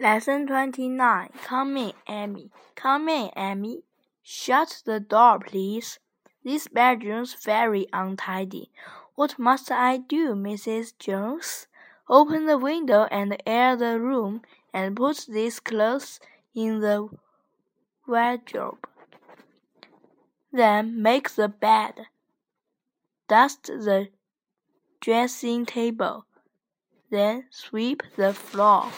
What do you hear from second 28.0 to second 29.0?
the floor.